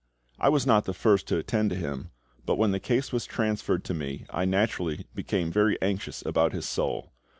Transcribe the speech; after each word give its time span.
I 0.39 0.49
was 0.49 0.65
not 0.65 0.85
the 0.85 0.95
first 0.95 1.27
to 1.27 1.37
attend 1.37 1.69
to 1.69 1.75
him, 1.75 2.09
but 2.47 2.55
when 2.55 2.71
the 2.71 2.79
case 2.79 3.13
was 3.13 3.27
transferred 3.27 3.83
to 3.83 3.93
me, 3.93 4.25
I 4.31 4.45
naturally 4.45 5.05
became 5.13 5.51
very 5.51 5.79
anxious 5.79 6.25
about 6.25 6.53
his 6.53 6.65
soul. 6.67 7.11